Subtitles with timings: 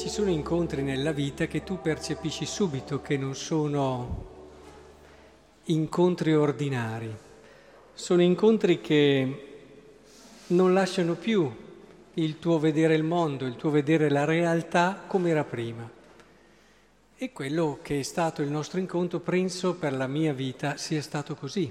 [0.00, 4.28] Ci sono incontri nella vita che tu percepisci subito che non sono
[5.64, 7.14] incontri ordinari,
[7.92, 9.46] sono incontri che
[10.46, 11.54] non lasciano più
[12.14, 15.86] il tuo vedere il mondo, il tuo vedere la realtà come era prima.
[17.14, 21.34] E quello che è stato il nostro incontro, penso per la mia vita sia stato
[21.34, 21.70] così.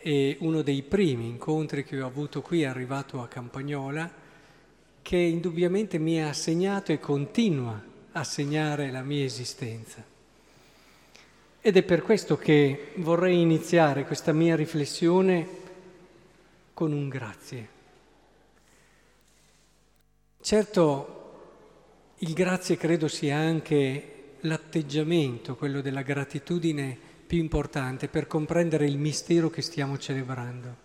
[0.00, 4.21] E uno dei primi incontri che ho avuto qui, arrivato a Campagnola,
[5.02, 10.02] che indubbiamente mi ha segnato e continua a segnare la mia esistenza.
[11.60, 15.60] Ed è per questo che vorrei iniziare questa mia riflessione
[16.74, 17.68] con un grazie.
[20.40, 21.20] Certo,
[22.18, 29.48] il grazie credo sia anche l'atteggiamento, quello della gratitudine più importante per comprendere il mistero
[29.50, 30.76] che stiamo celebrando.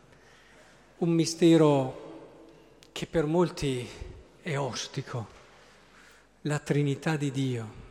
[0.98, 2.06] Un mistero
[2.92, 3.88] che per molti
[4.48, 5.28] è ostico,
[6.42, 7.86] la Trinità di Dio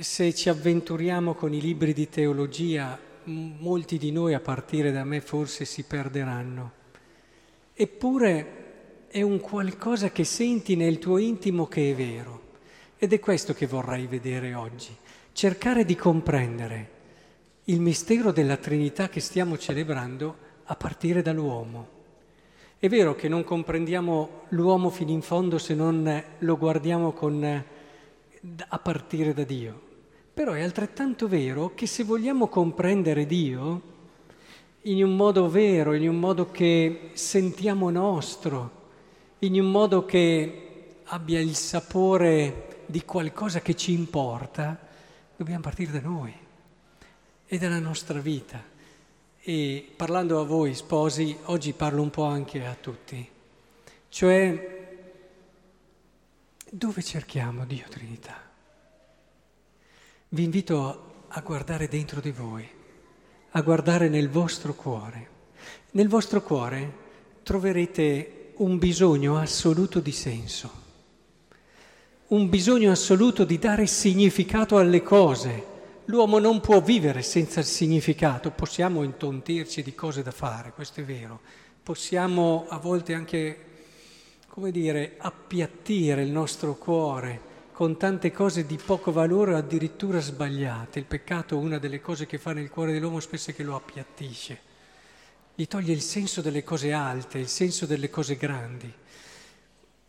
[0.00, 5.20] se ci avventuriamo con i libri di teologia, molti di noi, a partire da me,
[5.20, 6.72] forse si perderanno.
[7.74, 12.42] Eppure è un qualcosa che senti nel tuo intimo che è vero.
[12.98, 14.96] Ed è questo che vorrei vedere oggi.
[15.32, 16.90] Cercare di comprendere
[17.64, 21.93] il mistero della Trinità che stiamo celebrando a partire dall'uomo.
[22.84, 28.78] È vero che non comprendiamo l'uomo fino in fondo se non lo guardiamo con a
[28.78, 29.80] partire da Dio.
[30.34, 33.82] Però è altrettanto vero che se vogliamo comprendere Dio
[34.82, 38.70] in un modo vero, in un modo che sentiamo nostro,
[39.38, 44.78] in un modo che abbia il sapore di qualcosa che ci importa,
[45.34, 46.34] dobbiamo partire da noi
[47.46, 48.73] e dalla nostra vita.
[49.46, 53.28] E parlando a voi sposi, oggi parlo un po' anche a tutti,
[54.08, 55.02] cioè
[56.70, 58.40] dove cerchiamo Dio Trinità?
[60.30, 62.66] Vi invito a guardare dentro di voi,
[63.50, 65.28] a guardare nel vostro cuore.
[65.90, 66.92] Nel vostro cuore
[67.42, 70.70] troverete un bisogno assoluto di senso,
[72.28, 75.72] un bisogno assoluto di dare significato alle cose.
[76.06, 81.04] L'uomo non può vivere senza il significato, possiamo intontirci di cose da fare, questo è
[81.04, 81.40] vero,
[81.82, 83.72] possiamo a volte anche
[84.54, 91.00] come dire, appiattire il nostro cuore con tante cose di poco valore o addirittura sbagliate.
[91.00, 94.60] Il peccato, una delle cose che fa nel cuore dell'uomo spesso è che lo appiattisce,
[95.56, 98.92] gli toglie il senso delle cose alte, il senso delle cose grandi.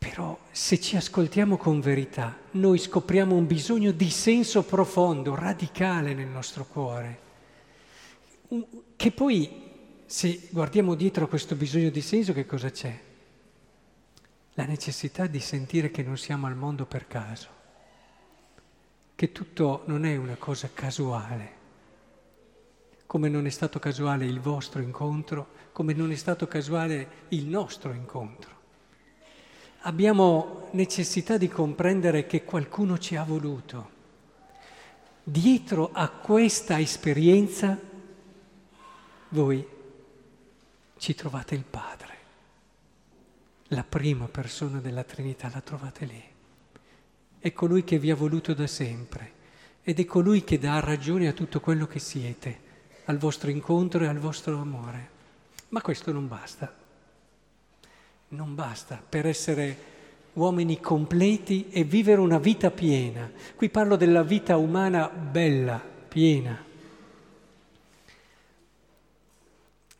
[0.07, 6.27] Però se ci ascoltiamo con verità, noi scopriamo un bisogno di senso profondo, radicale nel
[6.27, 7.19] nostro cuore,
[8.95, 9.49] che poi,
[10.05, 12.99] se guardiamo dietro a questo bisogno di senso, che cosa c'è?
[14.55, 17.47] la necessità di sentire che non siamo al mondo per caso,
[19.13, 21.53] che tutto non è una cosa casuale,
[23.05, 27.91] come non è stato casuale il vostro incontro, come non è stato casuale il nostro
[27.91, 28.53] incontro.
[29.87, 33.93] Abbiamo necessità di comprendere che qualcuno ci ha voluto.
[35.23, 37.79] Dietro a questa esperienza
[39.29, 39.67] voi
[40.97, 42.13] ci trovate il Padre
[43.69, 46.23] la prima persona della Trinità, la trovate lì.
[47.39, 49.33] È colui che vi ha voluto da sempre
[49.83, 52.59] ed è colui che dà ragione a tutto quello che siete,
[53.05, 55.09] al vostro incontro e al vostro amore.
[55.69, 56.84] Ma questo non basta.
[58.35, 59.77] Non basta per essere
[60.33, 63.31] uomini completi e vivere una vita piena.
[63.55, 66.63] Qui parlo della vita umana bella, piena.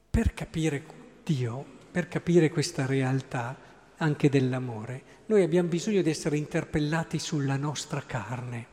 [0.09, 0.83] Per capire
[1.23, 3.55] Dio per capire questa realtà
[3.99, 8.65] anche dell'amore, noi abbiamo bisogno di essere interpellati sulla nostra carne.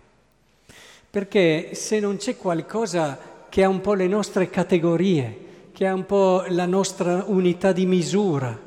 [1.08, 6.04] Perché se non c'è qualcosa che ha un po' le nostre categorie, che ha un
[6.04, 8.58] po' la nostra unità di misura,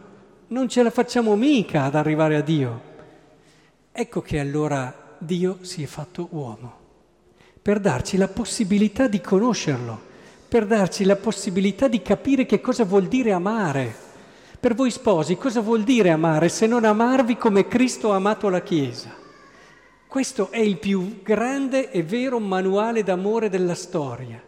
[0.47, 2.81] non ce la facciamo mica ad arrivare a Dio.
[3.91, 6.77] Ecco che allora Dio si è fatto uomo,
[7.61, 9.99] per darci la possibilità di conoscerlo,
[10.47, 14.05] per darci la possibilità di capire che cosa vuol dire amare
[14.65, 18.63] per voi sposi cosa vuol dire amare se non amarvi come Cristo ha amato la
[18.63, 19.13] Chiesa?
[20.07, 24.41] Questo è il più grande e vero manuale d'amore della storia.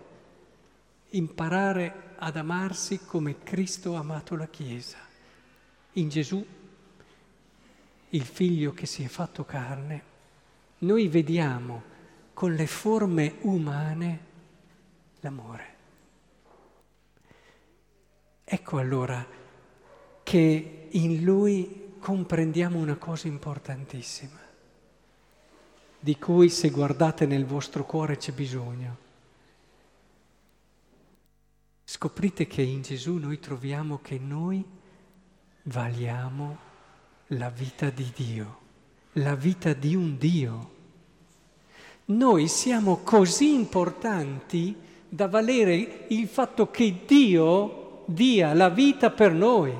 [1.09, 4.97] Imparare ad amarsi come Cristo ha amato la Chiesa.
[5.97, 6.45] In Gesù,
[8.09, 10.03] il figlio che si è fatto carne,
[10.79, 11.81] noi vediamo
[12.33, 14.19] con le forme umane
[15.21, 15.75] l'amore.
[18.43, 19.25] Ecco allora
[20.21, 24.45] che in lui comprendiamo una cosa importantissima.
[25.99, 28.97] di cui se guardate nel vostro cuore c'è bisogno.
[31.83, 34.63] Scoprite che in Gesù noi troviamo che noi
[35.67, 36.57] valiamo
[37.27, 38.59] la vita di Dio,
[39.13, 40.75] la vita di un Dio.
[42.05, 44.75] Noi siamo così importanti
[45.09, 49.75] da valere il fatto che Dio dia la vita per noi.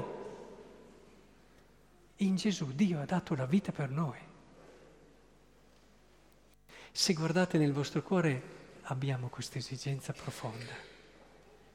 [2.17, 4.17] In Gesù Dio ha dato la vita per noi.
[6.91, 10.73] Se guardate nel vostro cuore abbiamo questa esigenza profonda.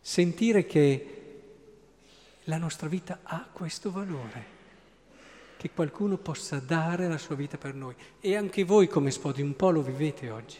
[0.00, 1.21] Sentire che
[2.44, 4.60] la nostra vita ha questo valore,
[5.56, 7.94] che qualcuno possa dare la sua vita per noi.
[8.20, 10.58] E anche voi come Spodi un po' lo vivete oggi,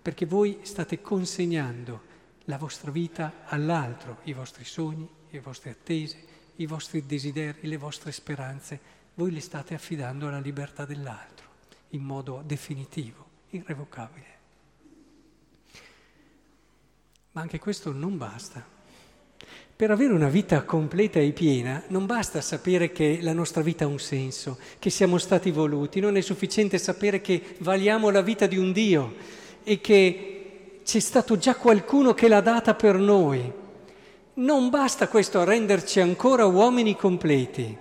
[0.00, 2.12] perché voi state consegnando
[2.44, 8.12] la vostra vita all'altro, i vostri sogni, le vostre attese, i vostri desideri, le vostre
[8.12, 11.52] speranze, voi li state affidando alla libertà dell'altro
[11.90, 14.32] in modo definitivo irrevocabile.
[17.32, 18.73] Ma anche questo non basta.
[19.76, 23.88] Per avere una vita completa e piena non basta sapere che la nostra vita ha
[23.88, 28.56] un senso, che siamo stati voluti, non è sufficiente sapere che valiamo la vita di
[28.56, 29.14] un Dio
[29.64, 33.52] e che c'è stato già qualcuno che l'ha data per noi.
[34.34, 37.76] Non basta questo a renderci ancora uomini completi.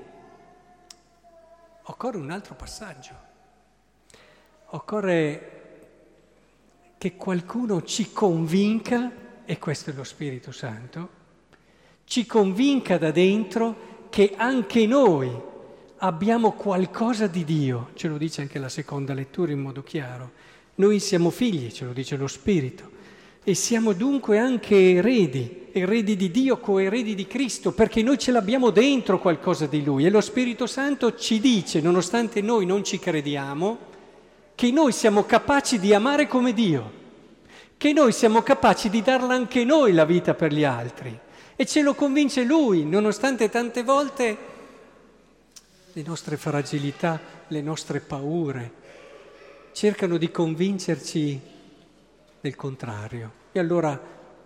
[1.84, 3.14] Occorre un altro passaggio.
[4.70, 5.52] Occorre
[6.98, 9.12] che qualcuno ci convinca,
[9.46, 11.22] e questo è lo Spirito Santo,
[12.06, 15.32] ci convinca da dentro che anche noi
[15.98, 20.32] abbiamo qualcosa di Dio, ce lo dice anche la seconda lettura in modo chiaro.
[20.76, 22.92] Noi siamo figli, ce lo dice lo Spirito,
[23.44, 28.70] e siamo dunque anche eredi, eredi di Dio, coeredi di Cristo, perché noi ce l'abbiamo
[28.70, 33.92] dentro qualcosa di Lui e lo Spirito Santo ci dice, nonostante noi non ci crediamo,
[34.56, 36.92] che noi siamo capaci di amare come Dio,
[37.78, 41.20] che noi siamo capaci di darla anche noi la vita per gli altri.
[41.64, 44.38] E ce lo convince Lui, nonostante tante volte
[45.94, 47.18] le nostre fragilità,
[47.48, 48.72] le nostre paure
[49.72, 51.40] cercano di convincerci
[52.42, 53.32] del contrario.
[53.54, 53.98] E allora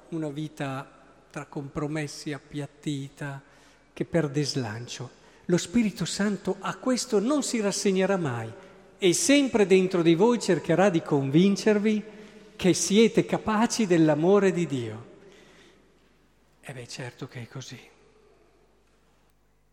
[0.09, 0.87] una vita
[1.31, 3.41] tra compromessi, appiattita,
[3.93, 5.09] che perde slancio.
[5.45, 8.53] Lo Spirito Santo a questo non si rassegnerà mai
[8.99, 12.03] e sempre dentro di voi cercherà di convincervi
[12.55, 15.15] che siete capaci dell'amore di Dio.
[16.69, 17.79] E beh, certo che è così.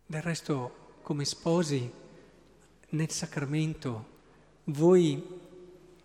[0.06, 1.90] Del resto, come sposi,
[2.90, 4.06] nel sacramento,
[4.64, 5.40] voi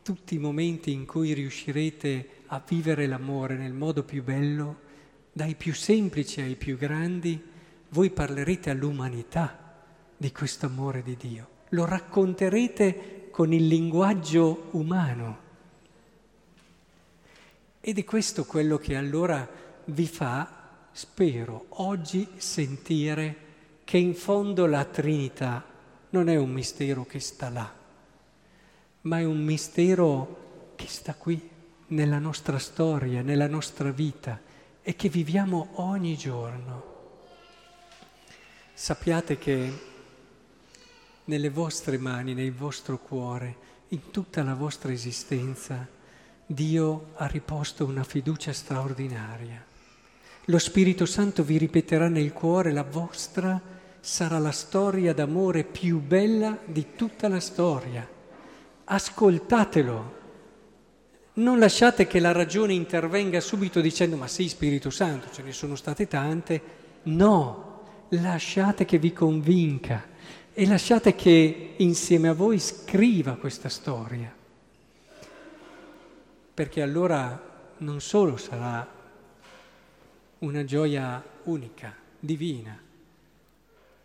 [0.02, 4.80] tutti i momenti in cui riuscirete a vivere l'amore nel modo più bello,
[5.32, 7.40] dai più semplici ai più grandi,
[7.90, 9.86] voi parlerete all'umanità
[10.18, 15.48] di questo amore di Dio lo racconterete con il linguaggio umano.
[17.82, 19.48] Ed è questo quello che allora
[19.86, 20.59] vi fa,
[20.92, 23.48] spero, oggi sentire
[23.84, 25.66] che in fondo la Trinità
[26.12, 27.74] non è un mistero che sta là,
[29.02, 31.50] ma è un mistero che sta qui,
[31.90, 34.40] nella nostra storia, nella nostra vita
[34.82, 36.98] e che viviamo ogni giorno.
[38.74, 39.88] Sappiate che
[41.26, 45.88] nelle vostre mani, nel vostro cuore, in tutta la vostra esistenza,
[46.46, 49.69] Dio ha riposto una fiducia straordinaria.
[50.50, 53.62] Lo Spirito Santo vi ripeterà nel cuore la vostra
[54.00, 58.08] sarà la storia d'amore più bella di tutta la storia.
[58.86, 60.18] Ascoltatelo.
[61.34, 65.76] Non lasciate che la ragione intervenga subito dicendo ma sì Spirito Santo, ce ne sono
[65.76, 66.62] state tante.
[67.04, 70.04] No, lasciate che vi convinca
[70.52, 74.34] e lasciate che insieme a voi scriva questa storia,
[76.56, 78.98] perché allora non solo sarà
[80.40, 82.82] una gioia unica, divina,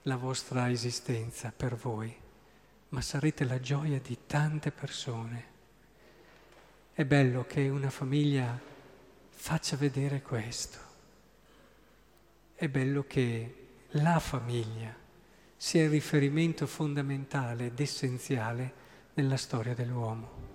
[0.02, 2.12] la vostra esistenza per voi,
[2.88, 5.52] ma sarete la gioia di tante persone.
[6.92, 8.60] È bello che una famiglia
[9.30, 10.78] faccia vedere questo.
[12.56, 14.92] È bello che la famiglia
[15.56, 18.72] sia il riferimento fondamentale ed essenziale
[19.14, 20.53] nella storia dell'uomo.